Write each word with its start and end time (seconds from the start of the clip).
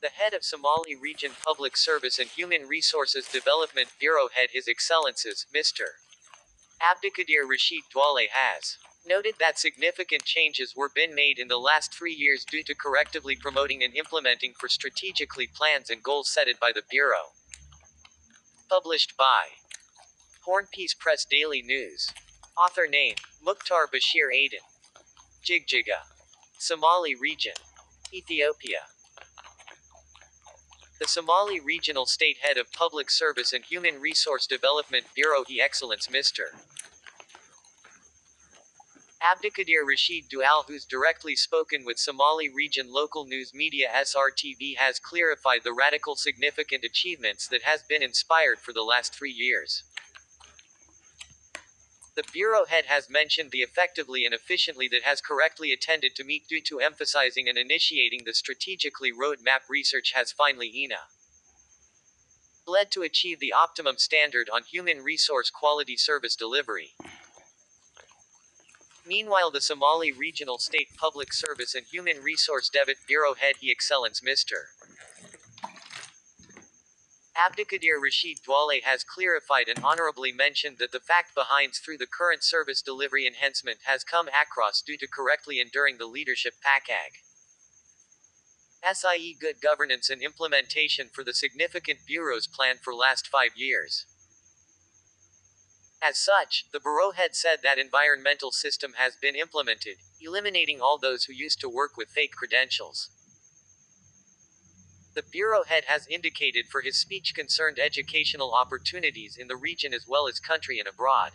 The 0.00 0.10
head 0.10 0.32
of 0.32 0.44
Somali 0.44 0.94
Region 0.94 1.32
Public 1.44 1.76
Service 1.76 2.20
and 2.20 2.28
Human 2.28 2.68
Resources 2.68 3.26
Development 3.26 3.88
Bureau 3.98 4.28
head 4.32 4.50
His 4.52 4.68
Excellencies, 4.68 5.44
Mr. 5.52 5.98
Abdikadir 6.80 7.48
Rashid 7.48 7.82
Duale 7.92 8.28
has 8.30 8.78
noted 9.04 9.34
that 9.40 9.58
significant 9.58 10.22
changes 10.24 10.74
were 10.76 10.88
been 10.94 11.16
made 11.16 11.36
in 11.40 11.48
the 11.48 11.58
last 11.58 11.92
three 11.92 12.14
years 12.14 12.44
due 12.44 12.62
to 12.62 12.76
correctively 12.76 13.36
promoting 13.36 13.82
and 13.82 13.96
implementing 13.96 14.52
for 14.56 14.68
strategically 14.68 15.48
plans 15.52 15.90
and 15.90 16.00
goals 16.00 16.30
setted 16.32 16.60
by 16.60 16.70
the 16.72 16.82
Bureau. 16.88 17.32
Published 18.70 19.16
by 19.16 19.46
Horn 20.44 20.68
Peace 20.72 20.94
Press 20.94 21.24
Daily 21.24 21.60
News. 21.60 22.12
Author 22.56 22.86
name 22.88 23.16
Mukhtar 23.42 23.88
Bashir 23.88 24.32
Aden. 24.32 24.60
Jigjiga. 25.44 26.06
Somali 26.56 27.16
Region. 27.16 27.54
Ethiopia. 28.14 28.82
The 30.98 31.06
Somali 31.06 31.60
Regional 31.60 32.06
State 32.06 32.38
Head 32.42 32.58
of 32.58 32.72
Public 32.72 33.08
Service 33.08 33.52
and 33.52 33.64
Human 33.64 34.00
Resource 34.00 34.48
Development 34.48 35.04
Bureau 35.14 35.44
He 35.46 35.60
Excellence 35.60 36.08
Mr. 36.08 36.58
Abdikadir 39.22 39.86
Rashid 39.86 40.28
Duale 40.28 40.64
who's 40.66 40.84
directly 40.84 41.36
spoken 41.36 41.84
with 41.84 42.00
Somali 42.00 42.48
region 42.48 42.92
local 42.92 43.26
news 43.26 43.54
media 43.54 43.86
SRTV 43.94 44.76
has 44.78 44.98
clarified 44.98 45.60
the 45.62 45.72
radical 45.72 46.16
significant 46.16 46.82
achievements 46.82 47.46
that 47.46 47.62
has 47.62 47.84
been 47.84 48.02
inspired 48.02 48.58
for 48.58 48.72
the 48.72 48.82
last 48.82 49.14
three 49.14 49.30
years. 49.30 49.84
The 52.18 52.32
bureau 52.32 52.64
head 52.66 52.86
has 52.86 53.08
mentioned 53.08 53.52
the 53.52 53.62
effectively 53.62 54.24
and 54.24 54.34
efficiently 54.34 54.88
that 54.88 55.04
has 55.04 55.20
correctly 55.20 55.72
attended 55.72 56.16
to 56.16 56.24
meet 56.24 56.48
due 56.48 56.60
to 56.62 56.80
emphasizing 56.80 57.48
and 57.48 57.56
initiating 57.56 58.24
the 58.24 58.34
strategically 58.34 59.12
roadmap 59.12 59.68
research 59.68 60.14
has 60.16 60.32
finally 60.32 60.68
ENA 60.74 61.06
led 62.66 62.90
to 62.90 63.02
achieve 63.02 63.38
the 63.38 63.52
optimum 63.52 63.98
standard 63.98 64.50
on 64.52 64.64
human 64.64 65.04
resource 65.04 65.48
quality 65.48 65.96
service 65.96 66.34
delivery. 66.34 66.96
Meanwhile, 69.06 69.52
the 69.52 69.60
Somali 69.60 70.10
Regional 70.10 70.58
State 70.58 70.96
Public 70.96 71.32
Service 71.32 71.72
and 71.76 71.86
Human 71.86 72.20
Resource 72.20 72.68
Debit 72.68 72.96
Bureau 73.06 73.34
head 73.34 73.58
He 73.60 73.70
Excellence 73.70 74.20
Mr. 74.22 74.72
Abdikadir 77.38 78.02
Rashid 78.02 78.40
Duale 78.44 78.82
has 78.82 79.04
clarified 79.04 79.68
and 79.68 79.84
honorably 79.84 80.32
mentioned 80.32 80.78
that 80.78 80.90
the 80.90 80.98
fact 80.98 81.36
behind 81.36 81.72
through 81.72 81.98
the 81.98 82.06
current 82.06 82.42
service 82.42 82.82
delivery 82.82 83.28
enhancement 83.28 83.78
has 83.84 84.02
come 84.02 84.26
across 84.28 84.82
due 84.82 84.98
to 84.98 85.06
correctly 85.06 85.60
enduring 85.60 85.98
the 85.98 86.06
leadership 86.06 86.54
PACAG. 86.64 87.22
SIE 88.92 89.36
good 89.40 89.60
governance 89.60 90.10
and 90.10 90.20
implementation 90.20 91.08
for 91.12 91.22
the 91.22 91.32
significant 91.32 92.00
bureau's 92.06 92.48
plan 92.48 92.76
for 92.82 92.92
last 92.92 93.28
five 93.28 93.50
years. 93.54 94.06
As 96.02 96.18
such, 96.18 96.66
the 96.72 96.80
bureau 96.80 97.12
head 97.12 97.36
said 97.36 97.60
that 97.62 97.78
environmental 97.78 98.50
system 98.50 98.94
has 98.96 99.14
been 99.20 99.36
implemented, 99.36 99.98
eliminating 100.20 100.80
all 100.80 100.98
those 100.98 101.24
who 101.24 101.32
used 101.32 101.60
to 101.60 101.68
work 101.68 101.96
with 101.96 102.08
fake 102.08 102.32
credentials. 102.32 103.10
The 105.14 105.22
bureau 105.22 105.64
head 105.64 105.84
has 105.86 106.06
indicated 106.06 106.66
for 106.68 106.82
his 106.82 106.98
speech 106.98 107.34
concerned 107.34 107.78
educational 107.78 108.52
opportunities 108.52 109.36
in 109.36 109.48
the 109.48 109.56
region 109.56 109.92
as 109.92 110.06
well 110.06 110.28
as 110.28 110.38
country 110.38 110.78
and 110.78 110.88
abroad. 110.88 111.32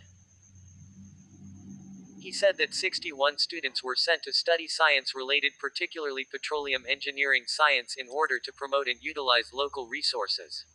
He 2.19 2.31
said 2.31 2.57
that 2.57 2.73
61 2.73 3.39
students 3.39 3.83
were 3.83 3.95
sent 3.95 4.23
to 4.23 4.31
study 4.31 4.67
science 4.67 5.13
related 5.13 5.53
particularly 5.59 6.23
petroleum 6.23 6.83
engineering 6.87 7.43
science 7.47 7.95
in 7.97 8.07
order 8.07 8.39
to 8.39 8.53
promote 8.53 8.87
and 8.87 8.99
utilize 9.01 9.51
local 9.53 9.87
resources 9.87 10.65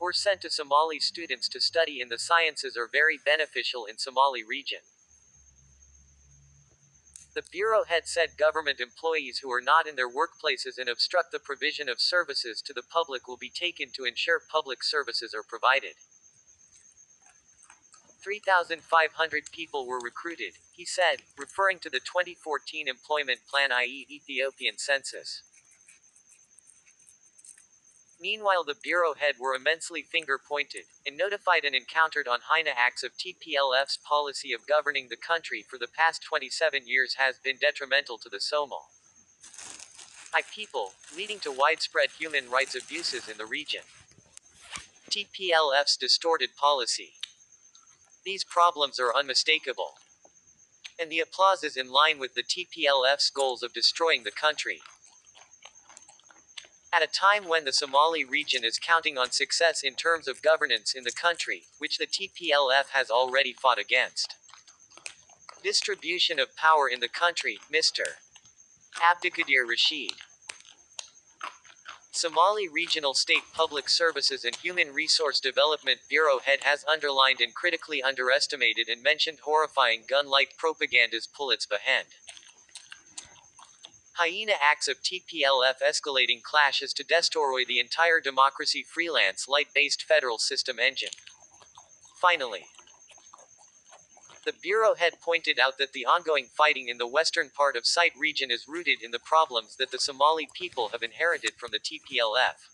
or 0.00 0.12
sent 0.14 0.40
to 0.40 0.50
Somali 0.50 0.98
students 0.98 1.48
to 1.50 1.60
study 1.60 2.00
in 2.00 2.08
the 2.08 2.18
sciences 2.18 2.76
are 2.76 2.88
very 2.90 3.18
beneficial 3.22 3.84
in 3.84 3.98
Somali 3.98 4.42
region. 4.42 4.80
The 7.32 7.42
bureau 7.42 7.84
head 7.84 8.08
said 8.08 8.36
government 8.36 8.80
employees 8.80 9.38
who 9.38 9.52
are 9.52 9.60
not 9.60 9.86
in 9.86 9.94
their 9.94 10.10
workplaces 10.10 10.78
and 10.78 10.88
obstruct 10.88 11.30
the 11.30 11.38
provision 11.38 11.88
of 11.88 12.00
services 12.00 12.60
to 12.62 12.72
the 12.72 12.82
public 12.82 13.28
will 13.28 13.36
be 13.36 13.50
taken 13.50 13.90
to 13.92 14.04
ensure 14.04 14.40
public 14.40 14.82
services 14.82 15.32
are 15.32 15.44
provided. 15.44 15.94
3,500 18.22 19.52
people 19.52 19.86
were 19.86 20.00
recruited, 20.00 20.54
he 20.72 20.84
said, 20.84 21.22
referring 21.38 21.78
to 21.78 21.88
the 21.88 22.00
2014 22.00 22.88
employment 22.88 23.40
plan 23.48 23.72
i.e. 23.72 24.06
Ethiopian 24.10 24.76
census. 24.76 25.42
Meanwhile 28.20 28.64
the 28.64 28.74
bureau 28.74 29.14
head 29.14 29.36
were 29.40 29.54
immensely 29.54 30.02
finger-pointed, 30.02 30.84
and 31.06 31.16
notified 31.16 31.64
and 31.64 31.74
encountered 31.74 32.28
on 32.28 32.40
Hina 32.44 32.70
acts 32.76 33.02
of 33.02 33.16
TPLF's 33.16 33.96
policy 33.96 34.52
of 34.52 34.66
governing 34.66 35.08
the 35.08 35.16
country 35.16 35.64
for 35.66 35.78
the 35.78 35.88
past 35.88 36.22
27 36.22 36.86
years 36.86 37.14
has 37.14 37.38
been 37.38 37.56
detrimental 37.58 38.18
to 38.18 38.28
the 38.28 38.40
Somal. 38.40 38.90
I 40.34 40.42
people, 40.54 40.92
leading 41.16 41.40
to 41.40 41.50
widespread 41.50 42.10
human 42.10 42.50
rights 42.50 42.76
abuses 42.76 43.26
in 43.26 43.38
the 43.38 43.46
region. 43.46 43.82
TPLF's 45.08 45.96
distorted 45.96 46.50
policy. 46.56 47.14
These 48.24 48.44
problems 48.44 49.00
are 49.00 49.16
unmistakable. 49.16 49.94
And 51.00 51.10
the 51.10 51.20
applause 51.20 51.64
is 51.64 51.76
in 51.76 51.90
line 51.90 52.18
with 52.18 52.34
the 52.34 52.42
TPLF's 52.42 53.30
goals 53.30 53.62
of 53.62 53.72
destroying 53.72 54.24
the 54.24 54.30
country. 54.30 54.82
At 56.92 57.04
a 57.04 57.06
time 57.06 57.46
when 57.46 57.64
the 57.64 57.72
Somali 57.72 58.24
region 58.24 58.64
is 58.64 58.80
counting 58.80 59.16
on 59.16 59.30
success 59.30 59.82
in 59.84 59.94
terms 59.94 60.26
of 60.26 60.42
governance 60.42 60.92
in 60.92 61.04
the 61.04 61.12
country, 61.12 61.62
which 61.78 61.98
the 61.98 62.06
TPLF 62.06 62.88
has 62.92 63.10
already 63.10 63.52
fought 63.52 63.78
against. 63.78 64.34
Distribution 65.62 66.40
of 66.40 66.56
power 66.56 66.88
in 66.88 66.98
the 66.98 67.08
country, 67.08 67.60
Mr. 67.72 68.16
Abdikadir 68.96 69.68
Rashid. 69.68 70.14
Somali 72.10 72.68
Regional 72.68 73.14
State 73.14 73.44
Public 73.54 73.88
Services 73.88 74.44
and 74.44 74.56
Human 74.56 74.92
Resource 74.92 75.38
Development 75.38 76.00
Bureau 76.08 76.40
head 76.40 76.64
has 76.64 76.84
underlined 76.86 77.40
and 77.40 77.54
critically 77.54 78.02
underestimated 78.02 78.88
and 78.88 79.00
mentioned 79.00 79.38
horrifying 79.44 80.02
gun-like 80.08 80.56
propaganda's 80.58 81.28
Pullets 81.28 81.66
Behend. 81.66 82.16
Hyena 84.20 84.52
acts 84.60 84.86
of 84.86 84.98
TPLF 85.02 85.80
escalating 85.82 86.42
clashes 86.42 86.92
to 86.92 87.02
destroy 87.02 87.64
the 87.66 87.80
entire 87.80 88.20
democracy 88.20 88.84
freelance 88.86 89.48
light-based 89.48 90.02
federal 90.02 90.36
system 90.36 90.78
engine. 90.78 91.16
Finally, 92.20 92.66
the 94.44 94.52
Bureau 94.52 94.94
head 94.94 95.14
pointed 95.22 95.58
out 95.58 95.78
that 95.78 95.94
the 95.94 96.04
ongoing 96.04 96.48
fighting 96.54 96.88
in 96.88 96.98
the 96.98 97.06
western 97.06 97.48
part 97.48 97.76
of 97.76 97.86
Site 97.86 98.12
region 98.14 98.50
is 98.50 98.68
rooted 98.68 99.00
in 99.02 99.10
the 99.10 99.18
problems 99.18 99.76
that 99.76 99.90
the 99.90 99.98
Somali 99.98 100.50
people 100.52 100.90
have 100.90 101.02
inherited 101.02 101.52
from 101.56 101.70
the 101.70 101.80
TPLF. 101.80 102.68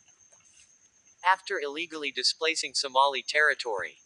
After 1.25 1.61
illegally 1.61 2.11
displacing 2.11 2.75
Somali 2.75 3.23
territory, 3.23 3.99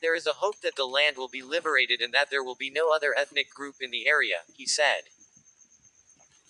there 0.00 0.14
is 0.14 0.26
a 0.26 0.40
hope 0.40 0.62
that 0.62 0.76
the 0.76 0.86
land 0.86 1.18
will 1.18 1.28
be 1.28 1.42
liberated 1.42 2.00
and 2.00 2.14
that 2.14 2.30
there 2.30 2.42
will 2.42 2.56
be 2.56 2.70
no 2.70 2.94
other 2.94 3.14
ethnic 3.14 3.50
group 3.50 3.74
in 3.82 3.90
the 3.90 4.08
area, 4.08 4.38
he 4.54 4.64
said. 4.66 5.02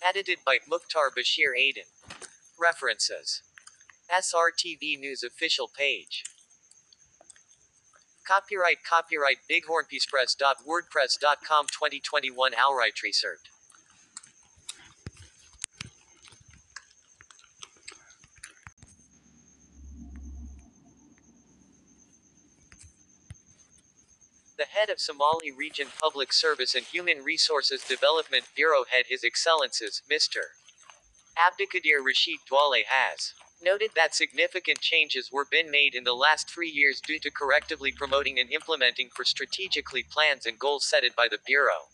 Edited 0.01 0.39
by 0.45 0.59
Mukhtar 0.67 1.11
Bashir 1.11 1.57
Aden. 1.57 1.83
References. 2.59 3.41
SRTV 4.09 4.99
News 4.99 5.23
official 5.23 5.67
page. 5.67 6.23
Copyright 8.25 8.83
Copyright 8.87 9.39
BighornPeacePress.wordpress.com 9.49 11.65
2021 11.67 12.53
Outright 12.57 13.03
Research. 13.03 13.41
The 24.59 24.65
head 24.65 24.89
of 24.89 24.99
Somali 24.99 25.53
Region 25.57 25.87
Public 26.01 26.33
Service 26.33 26.75
and 26.75 26.83
Human 26.83 27.23
Resources 27.23 27.81
Development 27.81 28.43
Bureau 28.57 28.83
head 28.91 29.05
His 29.07 29.23
Excellences, 29.23 30.01
Mr. 30.11 30.51
Abdikadir 31.37 32.03
Rashid 32.05 32.39
Duale 32.45 32.83
has 32.85 33.33
noted 33.63 33.91
that 33.95 34.13
significant 34.13 34.81
changes 34.81 35.29
were 35.31 35.47
been 35.49 35.71
made 35.71 35.95
in 35.95 36.03
the 36.03 36.13
last 36.13 36.49
three 36.49 36.69
years 36.69 36.99
due 36.99 37.19
to 37.19 37.31
correctively 37.31 37.95
promoting 37.95 38.37
and 38.37 38.51
implementing 38.51 39.07
for 39.15 39.23
strategically 39.23 40.03
plans 40.03 40.45
and 40.45 40.59
goals 40.59 40.85
setted 40.85 41.15
by 41.15 41.29
the 41.31 41.39
Bureau. 41.45 41.87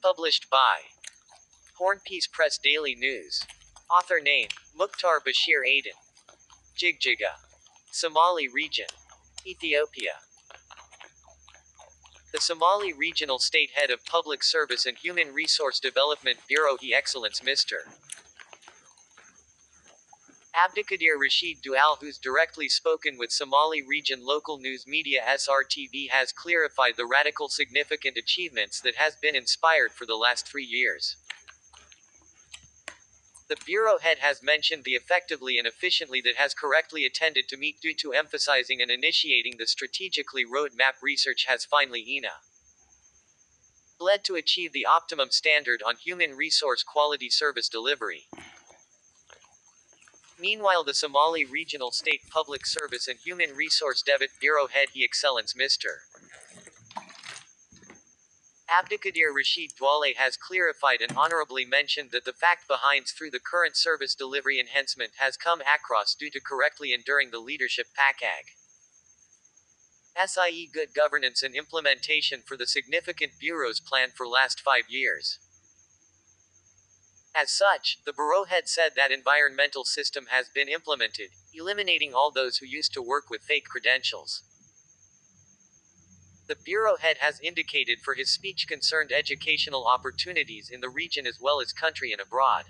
Published 0.00 0.48
by 0.48 0.84
Horn 1.76 2.00
Peace 2.06 2.26
Press 2.26 2.56
Daily 2.56 2.94
News. 2.94 3.44
Author 3.90 4.20
name 4.22 4.48
Mukhtar 4.74 5.20
Bashir 5.20 5.68
Aden. 5.68 6.00
Jigjiga. 6.74 7.36
Somali 7.90 8.48
Region. 8.48 8.86
Ethiopia. 9.46 10.12
The 12.32 12.40
Somali 12.40 12.92
Regional 12.92 13.38
State 13.38 13.70
Head 13.74 13.90
of 13.90 14.04
Public 14.04 14.42
Service 14.42 14.84
and 14.84 14.98
Human 14.98 15.32
Resource 15.32 15.78
Development 15.78 16.38
Bureau 16.48 16.76
He 16.78 16.92
Excellence 16.92 17.40
Mr. 17.40 17.86
Abdikadir 20.52 21.16
Rashid 21.18 21.62
Duale 21.62 21.98
who's 22.00 22.18
directly 22.18 22.68
spoken 22.68 23.16
with 23.16 23.30
Somali 23.30 23.80
region 23.80 24.24
local 24.24 24.58
news 24.58 24.86
media 24.86 25.22
SRTV 25.22 26.10
has 26.10 26.32
clarified 26.32 26.94
the 26.96 27.06
radical 27.06 27.48
significant 27.48 28.16
achievements 28.16 28.80
that 28.80 28.96
has 28.96 29.14
been 29.14 29.36
inspired 29.36 29.92
for 29.92 30.04
the 30.04 30.16
last 30.16 30.48
three 30.48 30.64
years. 30.64 31.16
The 33.48 33.56
Bureau 33.64 33.98
head 33.98 34.18
has 34.18 34.42
mentioned 34.42 34.84
the 34.84 34.94
effectively 34.94 35.56
and 35.58 35.66
efficiently 35.66 36.20
that 36.22 36.36
has 36.36 36.52
correctly 36.52 37.04
attended 37.04 37.48
to 37.48 37.56
meet 37.56 37.80
due 37.80 37.94
to 37.94 38.12
emphasizing 38.12 38.82
and 38.82 38.90
initiating 38.90 39.56
the 39.56 39.66
strategically 39.66 40.44
roadmap 40.44 41.00
research 41.02 41.44
has 41.46 41.64
finally 41.64 42.04
ENA 42.08 42.40
led 43.98 44.24
to 44.24 44.34
achieve 44.34 44.72
the 44.72 44.86
optimum 44.86 45.30
standard 45.30 45.82
on 45.82 45.96
human 45.96 46.36
resource 46.36 46.82
quality 46.82 47.30
service 47.30 47.68
delivery. 47.68 48.26
Meanwhile, 50.38 50.84
the 50.84 50.92
Somali 50.92 51.46
Regional 51.46 51.90
State 51.92 52.28
Public 52.28 52.66
Service 52.66 53.08
and 53.08 53.18
Human 53.18 53.56
Resource 53.56 54.02
Debit 54.02 54.30
Bureau 54.38 54.66
head 54.66 54.88
He 54.92 55.02
Excellence 55.02 55.54
Mr. 55.54 56.00
Abdikadir 58.68 59.32
Rashid 59.32 59.72
Duale 59.78 60.16
has 60.16 60.36
clarified 60.36 61.00
and 61.00 61.16
honorably 61.16 61.64
mentioned 61.64 62.10
that 62.10 62.24
the 62.24 62.32
fact 62.32 62.66
behind 62.66 63.06
through 63.06 63.30
the 63.30 63.38
current 63.38 63.76
service 63.76 64.14
delivery 64.14 64.58
enhancement 64.58 65.12
has 65.18 65.36
come 65.36 65.60
across 65.60 66.14
due 66.14 66.30
to 66.30 66.40
correctly 66.40 66.92
enduring 66.92 67.30
the 67.30 67.38
leadership 67.38 67.86
PACAG. 67.96 68.56
SIE 70.26 70.68
good 70.72 70.94
governance 70.94 71.42
and 71.42 71.54
implementation 71.54 72.42
for 72.44 72.56
the 72.56 72.66
significant 72.66 73.32
bureau's 73.38 73.80
plan 73.80 74.08
for 74.10 74.26
last 74.26 74.60
five 74.60 74.84
years. 74.88 75.38
As 77.34 77.50
such, 77.52 77.98
the 78.04 78.14
bureau 78.14 78.44
head 78.44 78.66
said 78.66 78.92
that 78.96 79.12
environmental 79.12 79.84
system 79.84 80.26
has 80.30 80.48
been 80.48 80.68
implemented, 80.68 81.30
eliminating 81.52 82.14
all 82.14 82.32
those 82.32 82.56
who 82.56 82.66
used 82.66 82.94
to 82.94 83.02
work 83.02 83.28
with 83.28 83.42
fake 83.42 83.66
credentials. 83.66 84.42
The 86.48 86.56
bureau 86.56 86.96
head 86.96 87.16
has 87.20 87.40
indicated 87.40 87.98
for 88.04 88.14
his 88.14 88.30
speech 88.30 88.68
concerned 88.68 89.10
educational 89.10 89.86
opportunities 89.86 90.70
in 90.70 90.80
the 90.80 90.88
region 90.88 91.26
as 91.26 91.40
well 91.40 91.60
as 91.60 91.72
country 91.72 92.12
and 92.12 92.20
abroad. 92.20 92.64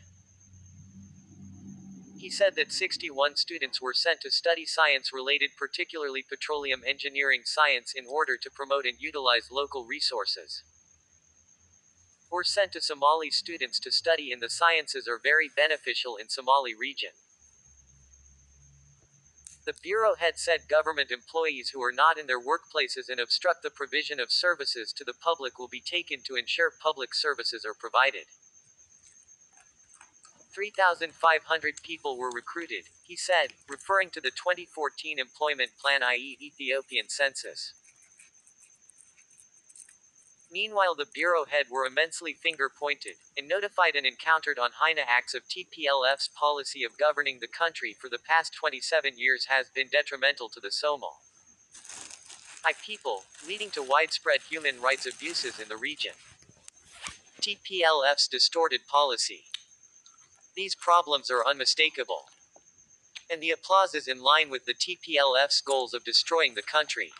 He 2.18 2.30
said 2.30 2.56
that 2.56 2.72
61 2.72 3.36
students 3.36 3.80
were 3.80 3.92
sent 3.92 4.22
to 4.22 4.30
study 4.30 4.64
science 4.64 5.12
related 5.12 5.50
particularly 5.58 6.24
petroleum 6.26 6.82
engineering 6.86 7.42
science 7.44 7.92
in 7.94 8.06
order 8.06 8.38
to 8.38 8.50
promote 8.50 8.86
and 8.86 8.96
utilize 8.98 9.50
local 9.50 9.84
resources 9.84 10.62
or 12.30 12.42
sent 12.42 12.72
to 12.72 12.80
Somali 12.80 13.30
students 13.30 13.78
to 13.80 13.92
study 13.92 14.32
in 14.32 14.40
the 14.40 14.50
sciences 14.50 15.06
are 15.08 15.20
very 15.22 15.48
beneficial 15.54 16.16
in 16.16 16.28
Somali 16.28 16.74
region. 16.74 17.10
The 19.66 19.74
Bureau 19.82 20.14
head 20.14 20.38
said 20.38 20.68
government 20.68 21.10
employees 21.10 21.70
who 21.70 21.82
are 21.82 21.90
not 21.90 22.18
in 22.18 22.28
their 22.28 22.40
workplaces 22.40 23.08
and 23.10 23.18
obstruct 23.18 23.64
the 23.64 23.70
provision 23.70 24.20
of 24.20 24.30
services 24.30 24.92
to 24.92 25.02
the 25.02 25.12
public 25.12 25.58
will 25.58 25.66
be 25.66 25.80
taken 25.80 26.20
to 26.22 26.36
ensure 26.36 26.70
public 26.70 27.12
services 27.12 27.64
are 27.66 27.74
provided. 27.74 28.26
3,500 30.54 31.82
people 31.82 32.16
were 32.16 32.30
recruited, 32.30 32.84
he 33.02 33.16
said, 33.16 33.54
referring 33.68 34.10
to 34.10 34.20
the 34.20 34.30
2014 34.30 35.18
employment 35.18 35.72
plan 35.82 36.00
i.e. 36.04 36.38
Ethiopian 36.40 37.08
census. 37.08 37.74
Meanwhile 40.50 40.94
the 40.94 41.06
bureau 41.12 41.44
head 41.44 41.66
were 41.70 41.86
immensely 41.86 42.32
finger-pointed, 42.32 43.16
and 43.36 43.48
notified 43.48 43.96
and 43.96 44.06
encountered 44.06 44.58
on 44.58 44.70
HINA 44.80 45.02
acts 45.06 45.34
of 45.34 45.42
TPLF's 45.48 46.28
policy 46.28 46.84
of 46.84 46.98
governing 46.98 47.38
the 47.40 47.48
country 47.48 47.94
for 47.98 48.08
the 48.08 48.18
past 48.18 48.54
27 48.54 49.18
years 49.18 49.46
has 49.46 49.68
been 49.68 49.88
detrimental 49.88 50.48
to 50.50 50.60
the 50.60 50.70
Somal. 50.70 51.18
I 52.64 52.72
people, 52.84 53.24
leading 53.46 53.70
to 53.70 53.82
widespread 53.82 54.40
human 54.48 54.80
rights 54.80 55.06
abuses 55.06 55.60
in 55.60 55.68
the 55.68 55.76
region. 55.76 56.12
TPLF's 57.40 58.26
distorted 58.26 58.86
policy. 58.88 59.44
These 60.56 60.74
problems 60.74 61.30
are 61.30 61.46
unmistakable. 61.46 62.24
And 63.30 63.42
the 63.42 63.50
applause 63.50 63.94
is 63.94 64.08
in 64.08 64.22
line 64.22 64.50
with 64.50 64.64
the 64.64 64.74
TPLF's 64.74 65.60
goals 65.60 65.92
of 65.92 66.04
destroying 66.04 66.54
the 66.54 66.62
country. 66.62 67.12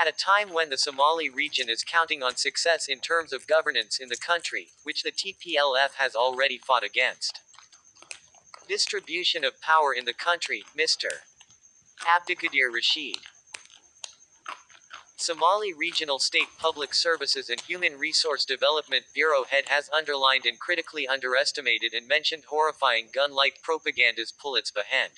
At 0.00 0.08
a 0.08 0.12
time 0.12 0.54
when 0.54 0.70
the 0.70 0.78
Somali 0.78 1.28
region 1.28 1.68
is 1.68 1.84
counting 1.84 2.22
on 2.22 2.36
success 2.36 2.88
in 2.88 3.00
terms 3.00 3.34
of 3.34 3.46
governance 3.46 3.98
in 3.98 4.08
the 4.08 4.16
country, 4.16 4.68
which 4.82 5.02
the 5.02 5.12
TPLF 5.12 5.96
has 5.98 6.14
already 6.14 6.56
fought 6.56 6.82
against. 6.82 7.40
Distribution 8.66 9.44
of 9.44 9.60
power 9.60 9.92
in 9.92 10.06
the 10.06 10.14
country, 10.14 10.64
Mr. 10.74 11.20
Abdikadir 12.00 12.72
Rashid. 12.72 13.18
Somali 15.16 15.74
Regional 15.74 16.18
State 16.18 16.48
Public 16.58 16.94
Services 16.94 17.50
and 17.50 17.60
Human 17.60 17.98
Resource 17.98 18.46
Development 18.46 19.04
Bureau 19.12 19.44
head 19.44 19.68
has 19.68 19.90
underlined 19.90 20.46
and 20.46 20.58
critically 20.58 21.06
underestimated 21.06 21.92
and 21.92 22.08
mentioned 22.08 22.44
horrifying 22.48 23.08
gun-like 23.12 23.60
propaganda's 23.62 24.32
pullets 24.32 24.70
behind. 24.70 25.12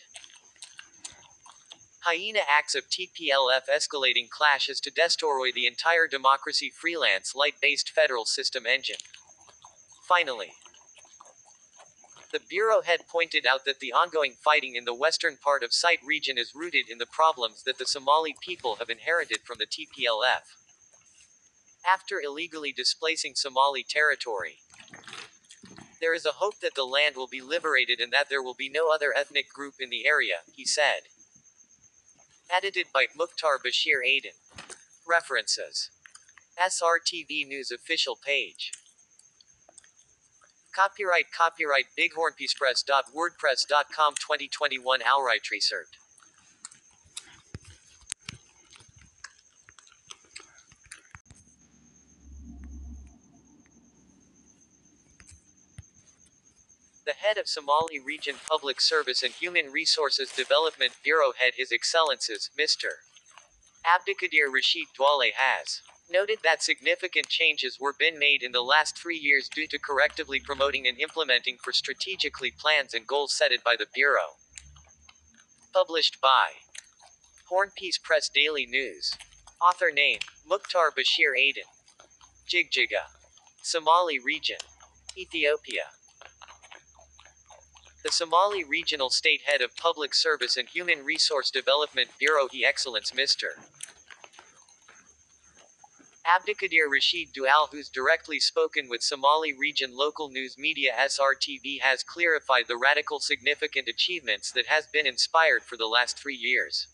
Hyena 2.04 2.40
acts 2.48 2.74
of 2.74 2.88
TPLF 2.88 3.68
escalating 3.72 4.28
clashes 4.28 4.80
to 4.80 4.90
destroy 4.90 5.52
the 5.54 5.68
entire 5.68 6.08
democracy 6.08 6.68
freelance 6.68 7.36
light-based 7.36 7.90
federal 7.90 8.24
system 8.24 8.66
engine. 8.66 8.96
Finally, 10.08 10.50
the 12.32 12.40
Bureau 12.40 12.82
head 12.82 13.02
pointed 13.08 13.46
out 13.46 13.64
that 13.66 13.78
the 13.78 13.92
ongoing 13.92 14.32
fighting 14.32 14.74
in 14.74 14.84
the 14.84 14.94
western 14.94 15.36
part 15.36 15.62
of 15.62 15.72
Site 15.72 16.00
region 16.04 16.38
is 16.38 16.56
rooted 16.56 16.88
in 16.90 16.98
the 16.98 17.06
problems 17.06 17.62
that 17.62 17.78
the 17.78 17.86
Somali 17.86 18.34
people 18.40 18.76
have 18.76 18.90
inherited 18.90 19.42
from 19.44 19.58
the 19.58 19.66
TPLF. 19.66 20.56
After 21.86 22.20
illegally 22.20 22.72
displacing 22.72 23.36
Somali 23.36 23.84
territory, 23.88 24.62
there 26.00 26.14
is 26.14 26.26
a 26.26 26.32
hope 26.32 26.58
that 26.62 26.74
the 26.74 26.84
land 26.84 27.14
will 27.14 27.28
be 27.28 27.40
liberated 27.40 28.00
and 28.00 28.12
that 28.12 28.28
there 28.28 28.42
will 28.42 28.54
be 28.54 28.68
no 28.68 28.92
other 28.92 29.14
ethnic 29.16 29.52
group 29.52 29.74
in 29.78 29.88
the 29.88 30.04
area, 30.04 30.38
he 30.52 30.64
said. 30.64 31.02
Edited 32.50 32.86
by 32.92 33.06
Mukhtar 33.16 33.58
Bashir 33.58 34.04
Aden. 34.06 34.32
References. 35.06 35.90
SRTV 36.60 37.46
News 37.46 37.70
official 37.70 38.16
page. 38.16 38.72
Copyright 40.74 41.30
Copyright 41.36 41.86
BighornPeacePress.wordpress.com 41.98 44.14
2021 44.14 45.00
Outright 45.04 45.50
Research. 45.50 45.88
The 57.12 57.28
head 57.28 57.36
of 57.36 57.46
Somali 57.46 58.00
Region 58.00 58.36
Public 58.48 58.80
Service 58.80 59.22
and 59.22 59.34
Human 59.34 59.70
Resources 59.70 60.32
Development 60.32 60.92
Bureau 61.04 61.32
head 61.38 61.52
His 61.58 61.70
Excellences, 61.70 62.48
Mr. 62.58 63.04
Abdikadir 63.84 64.50
Rashid 64.50 64.86
Duale 64.98 65.32
has 65.34 65.82
noted 66.10 66.38
that 66.42 66.62
significant 66.62 67.28
changes 67.28 67.76
were 67.78 67.92
been 67.92 68.18
made 68.18 68.42
in 68.42 68.52
the 68.52 68.62
last 68.62 68.96
three 68.96 69.18
years 69.18 69.50
due 69.54 69.66
to 69.66 69.78
correctively 69.78 70.42
promoting 70.42 70.86
and 70.86 70.98
implementing 70.98 71.58
for 71.62 71.74
strategically 71.74 72.50
plans 72.50 72.94
and 72.94 73.06
goals 73.06 73.36
setted 73.36 73.62
by 73.62 73.76
the 73.78 73.88
Bureau. 73.92 74.38
Published 75.74 76.18
by 76.18 76.64
Horn 77.50 77.72
Peace 77.76 77.98
Press 77.98 78.30
Daily 78.30 78.64
News. 78.64 79.18
Author 79.60 79.90
name, 79.92 80.20
Mukhtar 80.48 80.90
Bashir 80.90 81.38
Aden. 81.38 81.68
Jigjiga. 82.48 83.12
Somali 83.62 84.18
Region. 84.18 84.56
Ethiopia. 85.14 85.90
The 88.02 88.10
Somali 88.10 88.64
Regional 88.64 89.10
State 89.10 89.42
Head 89.46 89.60
of 89.60 89.76
Public 89.76 90.12
Service 90.12 90.56
and 90.56 90.68
Human 90.68 91.04
Resource 91.04 91.52
Development 91.52 92.08
Bureau 92.18 92.48
He 92.50 92.64
Excellence 92.64 93.12
Mr. 93.12 93.62
Abdikadir 96.26 96.90
Rashid 96.90 97.32
Duale 97.32 97.68
who's 97.70 97.88
directly 97.88 98.40
spoken 98.40 98.88
with 98.88 99.04
Somali 99.04 99.52
region 99.52 99.96
local 99.96 100.30
news 100.30 100.58
media 100.58 100.90
SRTV 100.98 101.80
has 101.82 102.02
clarified 102.02 102.64
the 102.66 102.76
radical 102.76 103.20
significant 103.20 103.86
achievements 103.86 104.50
that 104.50 104.66
has 104.66 104.88
been 104.88 105.06
inspired 105.06 105.62
for 105.62 105.76
the 105.76 105.86
last 105.86 106.18
three 106.18 106.34
years. 106.34 106.88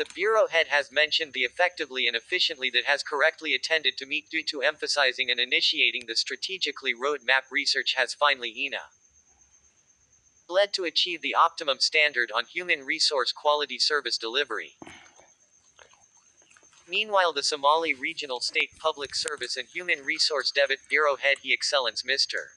The 0.00 0.14
Bureau 0.14 0.46
head 0.46 0.68
has 0.68 0.90
mentioned 0.90 1.34
the 1.34 1.44
effectively 1.44 2.06
and 2.06 2.16
efficiently 2.16 2.70
that 2.70 2.86
has 2.86 3.02
correctly 3.02 3.54
attended 3.54 3.98
to 3.98 4.06
meet 4.06 4.30
due 4.30 4.42
to 4.44 4.62
emphasizing 4.62 5.30
and 5.30 5.38
initiating 5.38 6.06
the 6.06 6.16
strategically 6.16 6.94
roadmap 6.94 7.50
research 7.50 7.96
has 7.98 8.14
finally 8.14 8.50
ENA 8.56 8.88
led 10.48 10.72
to 10.72 10.84
achieve 10.84 11.20
the 11.20 11.34
optimum 11.34 11.80
standard 11.80 12.32
on 12.34 12.46
human 12.46 12.86
resource 12.86 13.30
quality 13.30 13.78
service 13.78 14.16
delivery. 14.16 14.78
Meanwhile, 16.88 17.34
the 17.34 17.42
Somali 17.42 17.92
Regional 17.92 18.40
State 18.40 18.78
Public 18.78 19.14
Service 19.14 19.54
and 19.58 19.68
Human 19.68 20.02
Resource 20.02 20.50
Debit 20.50 20.78
Bureau 20.88 21.16
head 21.16 21.40
He 21.42 21.52
Excellence 21.52 22.02
Mr. 22.02 22.54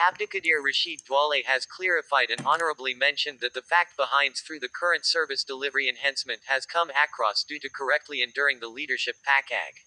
Abdikadir 0.00 0.64
Rashid 0.64 1.02
Duale 1.06 1.44
has 1.44 1.66
clarified 1.66 2.30
and 2.30 2.46
honorably 2.46 2.94
mentioned 2.94 3.40
that 3.40 3.52
the 3.52 3.60
fact 3.60 3.98
behind 3.98 4.34
through 4.34 4.60
the 4.60 4.68
current 4.68 5.04
service 5.04 5.44
delivery 5.44 5.90
enhancement 5.90 6.40
has 6.46 6.64
come 6.64 6.88
across 6.90 7.44
due 7.44 7.60
to 7.60 7.68
correctly 7.68 8.22
enduring 8.22 8.60
the 8.60 8.68
leadership 8.68 9.16
PACAG. 9.26 9.84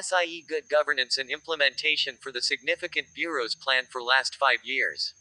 SIE 0.00 0.44
good 0.48 0.68
governance 0.68 1.18
and 1.18 1.28
implementation 1.28 2.16
for 2.20 2.30
the 2.30 2.40
significant 2.40 3.08
bureau's 3.14 3.56
plan 3.56 3.84
for 3.90 4.00
last 4.00 4.36
five 4.36 4.58
years. 4.62 5.14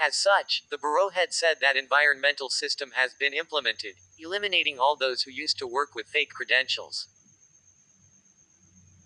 As 0.00 0.16
such, 0.16 0.64
the 0.70 0.78
bureau 0.78 1.10
head 1.10 1.34
said 1.34 1.58
that 1.60 1.76
environmental 1.76 2.48
system 2.48 2.92
has 2.94 3.12
been 3.18 3.34
implemented, 3.34 3.96
eliminating 4.18 4.78
all 4.78 4.96
those 4.96 5.22
who 5.22 5.30
used 5.30 5.58
to 5.58 5.66
work 5.66 5.94
with 5.94 6.06
fake 6.06 6.30
credentials. 6.30 7.08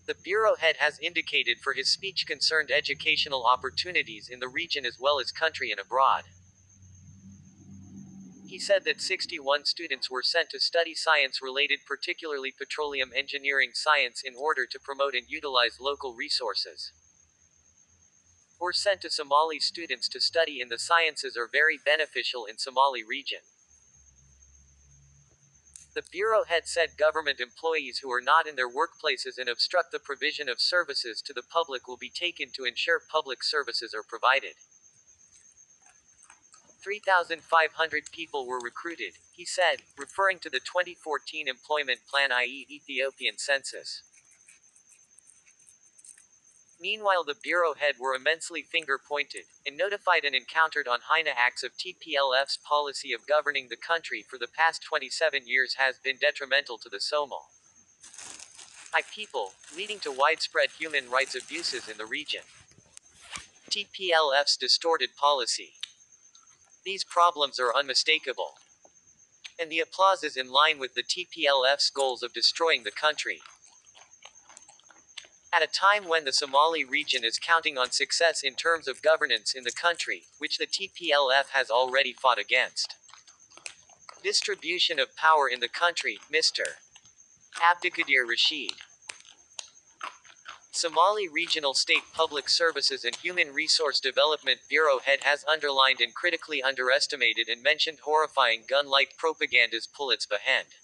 The 0.06 0.14
bureau 0.14 0.56
head 0.56 0.76
has 0.78 0.98
indicated 0.98 1.58
for 1.60 1.74
his 1.74 1.90
speech 1.90 2.26
concerned 2.26 2.70
educational 2.70 3.44
opportunities 3.44 4.28
in 4.28 4.40
the 4.40 4.48
region 4.48 4.84
as 4.84 4.98
well 4.98 5.20
as 5.20 5.30
country 5.30 5.70
and 5.70 5.78
abroad. 5.78 6.24
He 8.50 8.58
said 8.58 8.84
that 8.84 9.00
61 9.00 9.64
students 9.66 10.10
were 10.10 10.24
sent 10.24 10.50
to 10.50 10.58
study 10.58 10.92
science 10.94 11.40
related 11.40 11.86
particularly 11.86 12.50
petroleum 12.50 13.12
engineering 13.14 13.70
science 13.74 14.22
in 14.24 14.34
order 14.34 14.66
to 14.66 14.80
promote 14.80 15.14
and 15.14 15.26
utilize 15.28 15.78
local 15.78 16.14
resources. 16.14 16.92
Or 18.58 18.72
sent 18.72 19.02
to 19.02 19.10
Somali 19.10 19.60
students 19.60 20.08
to 20.08 20.20
study 20.20 20.60
in 20.60 20.68
the 20.68 20.78
sciences 20.78 21.36
are 21.36 21.48
very 21.50 21.78
beneficial 21.78 22.44
in 22.44 22.58
Somali 22.58 23.04
region. 23.04 23.40
The 25.92 26.02
Bureau 26.02 26.44
head 26.44 26.68
said 26.68 26.96
government 26.96 27.40
employees 27.40 27.98
who 27.98 28.12
are 28.12 28.20
not 28.20 28.46
in 28.46 28.54
their 28.54 28.70
workplaces 28.70 29.38
and 29.38 29.48
obstruct 29.48 29.90
the 29.90 29.98
provision 29.98 30.48
of 30.48 30.60
services 30.60 31.20
to 31.22 31.32
the 31.32 31.42
public 31.42 31.88
will 31.88 31.96
be 31.96 32.10
taken 32.10 32.50
to 32.52 32.64
ensure 32.64 33.00
public 33.00 33.42
services 33.42 33.92
are 33.92 34.04
provided. 34.04 34.54
3,500 36.82 38.12
people 38.12 38.46
were 38.46 38.60
recruited, 38.60 39.14
he 39.32 39.44
said, 39.44 39.82
referring 39.98 40.38
to 40.38 40.48
the 40.48 40.60
2014 40.60 41.48
employment 41.48 42.00
plan 42.08 42.30
i.e. 42.32 42.66
Ethiopian 42.70 43.36
census. 43.36 44.02
Meanwhile 46.80 47.24
the 47.24 47.34
bureau 47.34 47.74
head 47.74 47.96
were 48.00 48.14
immensely 48.14 48.62
finger-pointed, 48.62 49.44
and 49.66 49.76
notified 49.76 50.24
and 50.24 50.34
encountered 50.34 50.88
on 50.88 51.00
Hina 51.04 51.30
acts 51.36 51.62
of 51.62 51.76
TPLF's 51.76 52.56
policy 52.56 53.12
of 53.12 53.26
governing 53.26 53.68
the 53.68 53.76
country 53.76 54.24
for 54.26 54.38
the 54.38 54.48
past 54.48 54.82
27 54.82 55.46
years 55.46 55.74
has 55.74 55.98
been 55.98 56.16
detrimental 56.16 56.78
to 56.78 56.88
the 56.88 57.00
Somal. 57.00 57.50
I 58.94 59.02
people, 59.14 59.52
leading 59.76 60.00
to 60.00 60.10
widespread 60.10 60.70
human 60.70 61.10
rights 61.10 61.36
abuses 61.36 61.86
in 61.86 61.98
the 61.98 62.06
region. 62.06 62.42
TPLF's 63.68 64.56
distorted 64.56 65.10
policy. 65.16 65.74
These 66.84 67.04
problems 67.04 67.60
are 67.60 67.76
unmistakable. 67.76 68.54
And 69.60 69.70
the 69.70 69.80
applause 69.80 70.24
is 70.24 70.36
in 70.36 70.50
line 70.50 70.78
with 70.78 70.94
the 70.94 71.02
TPLF's 71.02 71.90
goals 71.90 72.22
of 72.22 72.32
destroying 72.32 72.84
the 72.84 72.90
country. 72.90 73.42
At 75.52 75.62
a 75.64 75.66
time 75.66 76.06
when 76.06 76.24
the 76.24 76.32
Somali 76.32 76.84
region 76.84 77.24
is 77.24 77.40
counting 77.40 77.76
on 77.76 77.90
success 77.90 78.42
in 78.44 78.54
terms 78.54 78.86
of 78.86 79.02
governance 79.02 79.52
in 79.52 79.64
the 79.64 79.72
country, 79.72 80.22
which 80.38 80.58
the 80.58 80.66
TPLF 80.66 81.48
has 81.52 81.70
already 81.70 82.12
fought 82.12 82.38
against. 82.38 82.94
Distribution 84.22 85.00
of 85.00 85.16
power 85.16 85.48
in 85.48 85.58
the 85.58 85.68
country, 85.68 86.20
Mr. 86.32 86.76
Abdikadir 87.56 88.28
Rashid. 88.28 88.74
Somali 90.70 91.26
Regional 91.28 91.74
State 91.74 92.04
Public 92.14 92.48
Services 92.48 93.04
and 93.04 93.16
Human 93.16 93.52
Resource 93.52 93.98
Development 93.98 94.60
Bureau 94.68 95.00
head 95.00 95.24
has 95.24 95.44
underlined 95.46 96.00
and 96.00 96.14
critically 96.14 96.62
underestimated 96.62 97.48
and 97.48 97.60
mentioned 97.60 97.98
horrifying 98.04 98.62
gun-like 98.68 99.16
propaganda's 99.18 99.88
Pullets 99.88 100.26
Behend. 100.26 100.76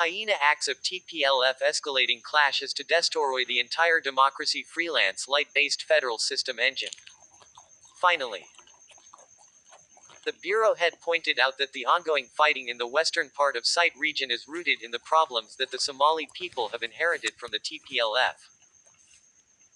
Hyena 0.00 0.32
acts 0.40 0.66
of 0.66 0.78
TPLF 0.82 1.60
escalating 1.62 2.22
clashes 2.22 2.72
to 2.72 2.82
destroy 2.82 3.44
the 3.46 3.60
entire 3.60 4.00
democracy 4.00 4.64
freelance 4.66 5.28
light-based 5.28 5.82
federal 5.82 6.16
system 6.16 6.58
engine. 6.58 6.96
Finally, 8.00 8.46
the 10.24 10.32
Bureau 10.32 10.74
head 10.74 10.94
pointed 11.02 11.38
out 11.38 11.58
that 11.58 11.74
the 11.74 11.84
ongoing 11.84 12.28
fighting 12.34 12.68
in 12.68 12.78
the 12.78 12.86
western 12.86 13.28
part 13.28 13.56
of 13.56 13.66
Site 13.66 13.92
region 13.94 14.30
is 14.30 14.48
rooted 14.48 14.80
in 14.82 14.90
the 14.90 14.98
problems 14.98 15.56
that 15.56 15.70
the 15.70 15.78
Somali 15.78 16.30
people 16.32 16.70
have 16.70 16.82
inherited 16.82 17.32
from 17.36 17.50
the 17.50 17.58
TPLF. 17.58 18.48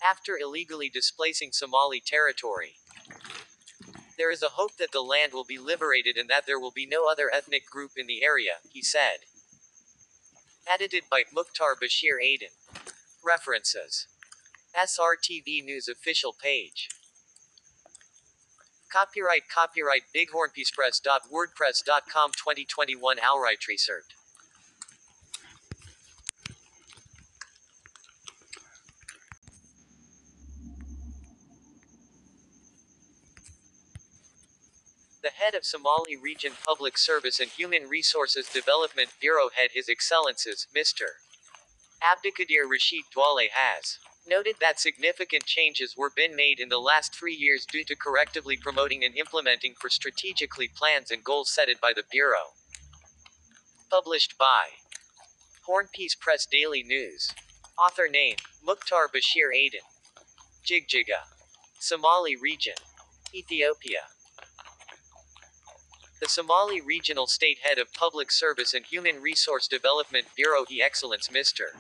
After 0.03 0.39
illegally 0.39 0.89
displacing 0.89 1.53
Somali 1.53 2.01
territory, 2.01 2.77
there 4.17 4.31
is 4.31 4.43
a 4.43 4.57
hope 4.57 4.79
that 4.79 4.93
the 4.93 5.03
land 5.03 5.35
will 5.35 5.45
be 5.45 5.59
liberated 5.59 6.17
and 6.17 6.31
that 6.31 6.47
there 6.47 6.59
will 6.59 6.73
be 6.73 6.87
no 6.87 7.11
other 7.11 7.31
ethnic 7.31 7.67
group 7.67 7.91
in 7.99 8.07
the 8.07 8.25
area, 8.25 8.55
he 8.71 8.81
said. 8.81 9.19
Edited 10.67 11.05
by 11.11 11.25
Mukhtar 11.33 11.77
Bashir 11.77 12.23
Aden. 12.23 12.49
References 13.25 14.07
SRTV 14.75 15.65
News 15.65 15.89
official 15.89 16.33
page. 16.33 16.89
Copyright 18.91 19.49
Copyright 19.49 20.05
BighornPeacePress.wordpress.com 20.15 22.33
2021 22.33 23.19
Outright 23.23 23.69
Research. 23.69 24.07
The 35.25 35.31
head 35.31 35.55
of 35.55 35.65
Somali 35.65 36.19
Region 36.23 36.53
Public 36.67 36.99
Service 36.99 37.41
and 37.41 37.49
Human 37.49 37.89
Resources 37.89 38.47
Development 38.47 39.09
Bureau 39.23 39.49
Head 39.57 39.71
His 39.73 39.89
Excellences, 39.89 40.67
Mr. 40.77 41.17
Abdikadir 42.03 42.69
Rashid 42.71 43.05
Duale 43.11 43.49
has 43.51 43.99
noted 44.29 44.57
that 44.61 44.79
significant 44.79 45.47
changes 45.47 45.95
were 45.97 46.13
been 46.15 46.37
made 46.37 46.61
in 46.61 46.69
the 46.69 46.79
last 46.79 47.15
three 47.15 47.35
years 47.35 47.65
due 47.65 47.85
to 47.85 47.97
correctively 47.97 48.61
promoting 48.61 49.03
and 49.03 49.17
implementing 49.17 49.73
for 49.81 49.89
strategically 49.89 50.69
plans 50.69 51.11
and 51.11 51.25
goals 51.25 51.51
setted 51.51 51.81
by 51.81 51.95
the 51.97 52.05
Bureau. 52.11 52.53
Published 53.89 54.37
by 54.37 54.73
Horn 55.65 55.89
Peace 55.95 56.15
Press 56.15 56.45
Daily 56.45 56.83
News. 56.83 57.31
Author 57.79 58.09
name, 58.11 58.37
Mukhtar 58.63 59.09
Bashir 59.09 59.57
Aden. 59.57 59.89
Jigjiga. 60.63 61.25
Somali 61.79 62.37
Region. 62.37 62.75
Ethiopia. 63.35 64.01
The 66.21 66.29
Somali 66.29 66.81
Regional 66.81 67.27
State 67.27 67.59
Head 67.63 67.79
of 67.79 67.93
Public 67.93 68.31
Service 68.31 68.73
and 68.73 68.87
Human 68.87 69.21
Resource 69.21 69.67
Development 69.67 70.27
Bureau 70.37 70.65
He 70.67 70.81
Excellence 70.81 71.29
Mr. 71.29 71.75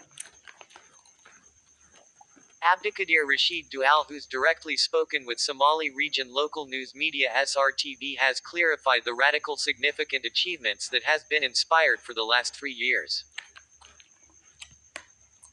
Abdikadir 2.60 3.24
Rashid 3.26 3.70
Duale 3.70 4.06
who's 4.08 4.26
directly 4.26 4.76
spoken 4.76 5.24
with 5.24 5.38
Somali 5.38 5.88
region 5.88 6.32
local 6.32 6.66
news 6.66 6.94
media 6.94 7.30
SRTV 7.30 8.18
has 8.18 8.40
clarified 8.40 9.02
the 9.04 9.14
radical 9.14 9.56
significant 9.56 10.24
achievements 10.24 10.88
that 10.88 11.04
has 11.04 11.22
been 11.22 11.44
inspired 11.44 12.00
for 12.00 12.12
the 12.12 12.24
last 12.24 12.56
three 12.56 12.72
years. 12.72 13.24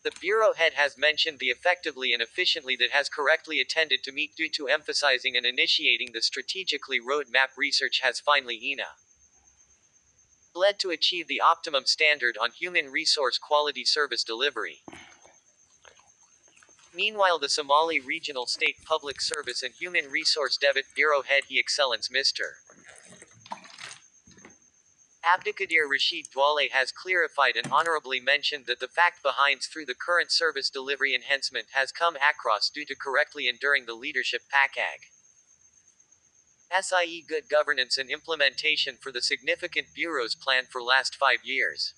The 0.04 0.12
Bureau 0.20 0.54
head 0.54 0.74
has 0.74 0.98
mentioned 0.98 1.40
the 1.40 1.50
effectively 1.50 2.12
and 2.14 2.22
efficiently 2.22 2.76
that 2.78 2.92
has 2.92 3.08
correctly 3.08 3.60
attended 3.60 4.04
to 4.04 4.12
meet 4.12 4.36
due 4.36 4.50
to 4.50 4.68
emphasizing 4.68 5.38
and 5.38 5.46
initiating 5.46 6.12
the 6.12 6.22
strategically 6.22 7.00
roadmap 7.00 7.56
research 7.56 8.00
has 8.02 8.20
finally 8.20 8.60
ENA 8.64 8.96
led 10.54 10.80
to 10.80 10.90
achieve 10.90 11.28
the 11.28 11.42
optimum 11.42 11.86
standard 11.86 12.38
on 12.38 12.52
human 12.52 12.92
resource 12.92 13.38
quality 13.38 13.86
service 13.86 14.24
delivery. 14.24 14.82
Meanwhile 16.94 17.40
the 17.40 17.48
Somali 17.48 18.00
Regional 18.02 18.46
State 18.48 18.84
Public 18.84 19.22
Service 19.22 19.64
and 19.64 19.74
Human 19.74 20.12
Resource 20.12 20.58
Debit 20.58 20.86
Bureau 20.94 21.22
Head 21.22 21.44
He 21.48 21.58
Excellence 21.58 22.10
Mr. 22.10 22.60
Abdikadir 25.24 25.88
Rashid 25.88 26.28
Duale 26.34 26.72
has 26.72 26.92
clarified 26.92 27.56
and 27.56 27.72
honorably 27.72 28.20
mentioned 28.20 28.66
that 28.66 28.80
the 28.80 28.88
fact 28.88 29.22
behind 29.22 29.62
through 29.62 29.86
the 29.86 29.94
current 29.94 30.32
service 30.32 30.70
delivery 30.70 31.14
enhancement 31.14 31.68
has 31.74 31.92
come 31.92 32.16
across 32.16 32.70
due 32.70 32.86
to 32.86 32.96
correctly 32.96 33.48
enduring 33.48 33.86
the 33.86 33.94
leadership 33.94 34.42
PACAG. 34.52 35.12
SIE 36.82 37.24
good 37.28 37.50
governance 37.50 37.98
and 37.98 38.10
implementation 38.10 38.98
for 39.00 39.12
the 39.12 39.22
significant 39.22 39.88
bureau's 39.94 40.36
plan 40.36 40.64
for 40.66 40.82
last 40.82 41.16
five 41.16 41.44
years. 41.44 41.94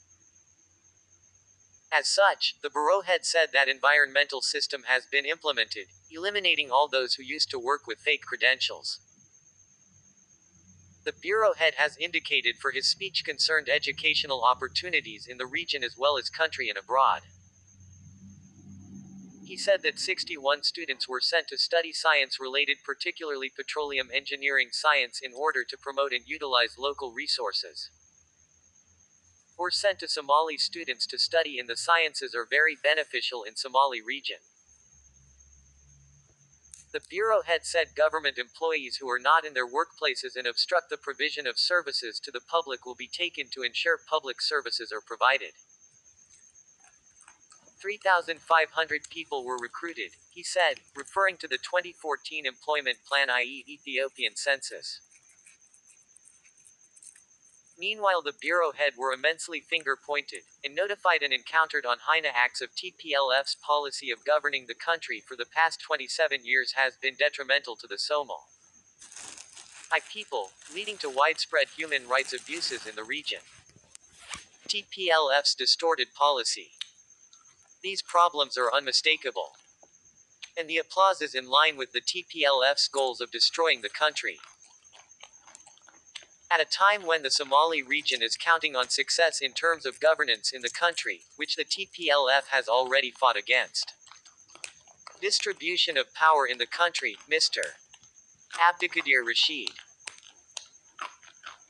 As 1.91 2.07
such, 2.09 2.55
the 2.61 2.71
bureau 2.71 3.01
head 3.01 3.23
said 3.23 3.49
that 3.53 3.69
environmental 3.69 4.41
system 4.41 4.83
has 4.87 5.05
been 5.05 5.25
implemented, 5.25 5.87
eliminating 6.09 6.71
all 6.71 6.87
those 6.87 7.13
who 7.13 7.23
used 7.23 7.51
to 7.51 7.59
work 7.59 7.85
with 7.85 7.99
fake 7.99 8.23
credentials. 8.23 8.99
The 11.05 11.11
bureau 11.11 11.53
head 11.53 11.73
has 11.75 11.97
indicated 11.97 12.55
for 12.61 12.71
his 12.71 12.87
speech 12.87 13.25
concerned 13.25 13.67
educational 13.67 14.43
opportunities 14.43 15.27
in 15.27 15.37
the 15.37 15.45
region 15.45 15.83
as 15.83 15.97
well 15.97 16.17
as 16.17 16.29
country 16.29 16.69
and 16.69 16.77
abroad. 16.77 17.23
He 19.43 19.57
said 19.57 19.83
that 19.83 19.99
61 19.99 20.63
students 20.63 21.09
were 21.09 21.19
sent 21.19 21.49
to 21.49 21.57
study 21.57 21.91
science 21.91 22.39
related, 22.39 22.77
particularly 22.85 23.51
petroleum 23.53 24.07
engineering 24.13 24.69
science, 24.71 25.19
in 25.21 25.33
order 25.35 25.65
to 25.65 25.77
promote 25.77 26.13
and 26.13 26.23
utilize 26.25 26.77
local 26.79 27.11
resources. 27.11 27.89
Or 29.57 29.69
sent 29.69 29.99
to 29.99 30.07
Somali 30.07 30.57
students 30.57 31.05
to 31.07 31.19
study 31.19 31.59
in 31.59 31.67
the 31.67 31.75
sciences 31.75 32.33
are 32.33 32.47
very 32.49 32.77
beneficial 32.81 33.43
in 33.43 33.57
Somali 33.57 34.01
region. 34.01 34.37
The 36.93 37.01
bureau 37.09 37.41
head 37.41 37.65
said 37.65 37.95
government 37.95 38.37
employees 38.37 38.97
who 38.97 39.09
are 39.09 39.17
not 39.17 39.43
in 39.43 39.55
their 39.55 39.67
workplaces 39.67 40.35
and 40.37 40.45
obstruct 40.45 40.91
the 40.91 40.97
provision 40.97 41.47
of 41.47 41.57
services 41.57 42.19
to 42.19 42.29
the 42.29 42.39
public 42.39 42.85
will 42.85 42.93
be 42.93 43.07
taken 43.07 43.47
to 43.49 43.63
ensure 43.63 43.97
public 43.97 44.39
services 44.39 44.91
are 44.93 45.01
provided. 45.01 45.53
3,500 47.81 49.09
people 49.09 49.43
were 49.43 49.57
recruited, 49.57 50.11
he 50.29 50.43
said, 50.43 50.81
referring 50.95 51.37
to 51.37 51.47
the 51.47 51.57
2014 51.57 52.45
employment 52.45 52.99
plan 53.09 53.29
i.e. 53.29 53.65
Ethiopian 53.67 54.35
census. 54.35 55.01
Meanwhile, 57.77 58.21
the 58.21 58.33
bureau 58.39 58.71
head 58.71 58.93
were 58.97 59.13
immensely 59.13 59.59
finger 59.59 59.97
pointed 59.97 60.41
and 60.63 60.75
notified 60.75 61.23
and 61.23 61.33
encountered 61.33 61.85
on 61.85 61.97
Haina 62.07 62.29
acts 62.33 62.61
of 62.61 62.69
TPLF's 62.75 63.55
policy 63.55 64.11
of 64.11 64.25
governing 64.25 64.65
the 64.67 64.75
country 64.75 65.23
for 65.25 65.35
the 65.35 65.45
past 65.45 65.81
27 65.81 66.45
years 66.45 66.73
has 66.73 66.95
been 66.95 67.15
detrimental 67.15 67.75
to 67.77 67.87
the 67.87 67.97
Somal. 67.97 68.45
I 69.91 69.99
people, 70.11 70.51
leading 70.73 70.97
to 70.97 71.09
widespread 71.09 71.67
human 71.75 72.07
rights 72.07 72.33
abuses 72.33 72.85
in 72.87 72.95
the 72.95 73.03
region. 73.03 73.41
TPLF's 74.67 75.53
distorted 75.53 76.13
policy. 76.15 76.71
These 77.83 78.01
problems 78.01 78.57
are 78.57 78.73
unmistakable. 78.73 79.51
And 80.57 80.69
the 80.69 80.77
applause 80.77 81.21
is 81.21 81.35
in 81.35 81.49
line 81.49 81.77
with 81.77 81.91
the 81.91 82.01
TPLF's 82.01 82.87
goals 82.87 83.19
of 83.19 83.31
destroying 83.31 83.81
the 83.81 83.89
country. 83.89 84.39
At 86.53 86.61
a 86.61 86.65
time 86.65 87.07
when 87.07 87.23
the 87.23 87.31
Somali 87.31 87.81
region 87.81 88.21
is 88.21 88.37
counting 88.37 88.75
on 88.75 88.89
success 88.89 89.41
in 89.41 89.53
terms 89.53 89.87
of 89.87 89.99
governance 89.99 90.51
in 90.51 90.61
the 90.61 90.69
country, 90.69 91.21
which 91.35 91.55
the 91.55 91.65
TPLF 91.65 92.49
has 92.51 92.67
already 92.67 93.09
fought 93.09 93.35
against. 93.35 93.93
Distribution 95.19 95.97
of 95.97 96.13
power 96.13 96.45
in 96.45 96.59
the 96.59 96.67
country, 96.67 97.17
Mr. 97.27 97.73
Abdikadir 98.53 99.25
Rashid. 99.25 99.71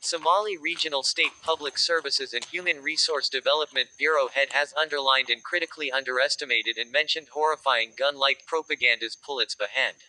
Somali 0.00 0.58
Regional 0.58 1.02
State 1.02 1.32
Public 1.42 1.78
Services 1.78 2.34
and 2.34 2.44
Human 2.44 2.82
Resource 2.82 3.30
Development 3.30 3.88
Bureau 3.96 4.28
head 4.28 4.52
has 4.52 4.74
underlined 4.74 5.30
and 5.30 5.42
critically 5.42 5.90
underestimated 5.90 6.76
and 6.76 6.92
mentioned 6.92 7.28
horrifying 7.32 7.92
gun-like 7.96 8.44
propaganda's 8.46 9.16
Pulitz 9.16 9.54
Behend. 9.54 10.04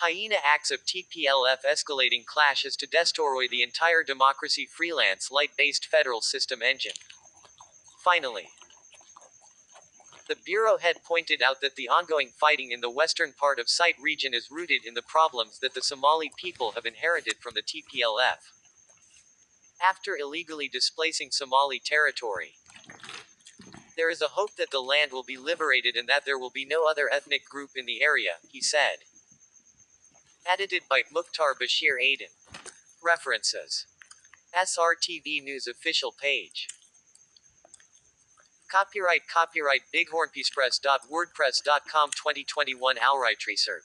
Hyena 0.00 0.36
acts 0.44 0.70
of 0.70 0.84
TPLF 0.84 1.64
escalating 1.68 2.24
clashes 2.24 2.76
to 2.76 2.86
destroy 2.86 3.48
the 3.50 3.64
entire 3.64 4.04
democracy 4.04 4.64
freelance 4.64 5.28
light-based 5.32 5.86
federal 5.86 6.20
system 6.20 6.62
engine. 6.62 6.92
Finally, 8.04 8.46
the 10.28 10.36
bureau 10.36 10.78
head 10.78 10.98
pointed 11.04 11.42
out 11.42 11.60
that 11.62 11.74
the 11.74 11.88
ongoing 11.88 12.28
fighting 12.28 12.70
in 12.70 12.80
the 12.80 12.90
western 12.90 13.32
part 13.32 13.58
of 13.58 13.68
Site 13.68 13.96
region 14.00 14.34
is 14.34 14.52
rooted 14.52 14.84
in 14.86 14.94
the 14.94 15.02
problems 15.02 15.58
that 15.58 15.74
the 15.74 15.82
Somali 15.82 16.30
people 16.36 16.72
have 16.72 16.86
inherited 16.86 17.38
from 17.40 17.54
the 17.54 17.62
TPLF. 17.62 18.52
After 19.82 20.16
illegally 20.16 20.68
displacing 20.68 21.32
Somali 21.32 21.80
territory, 21.84 22.52
there 23.96 24.10
is 24.10 24.22
a 24.22 24.28
hope 24.28 24.54
that 24.58 24.70
the 24.70 24.80
land 24.80 25.10
will 25.10 25.24
be 25.24 25.36
liberated 25.36 25.96
and 25.96 26.08
that 26.08 26.24
there 26.24 26.38
will 26.38 26.50
be 26.50 26.64
no 26.64 26.88
other 26.88 27.10
ethnic 27.12 27.48
group 27.48 27.70
in 27.74 27.84
the 27.84 28.00
area, 28.00 28.34
he 28.48 28.60
said. 28.60 28.98
Edited 30.46 30.82
by 30.88 31.02
Mukhtar 31.12 31.54
Bashir 31.54 32.00
Aden. 32.02 32.28
References. 33.02 33.86
SRTV 34.54 35.42
News 35.42 35.66
official 35.66 36.12
page. 36.12 36.68
Copyright 38.70 39.26
Copyright 39.32 39.82
BighornPeacePress.wordpress.com 39.94 42.10
2021 42.10 42.96
Outright 43.00 43.46
Research 43.46 43.84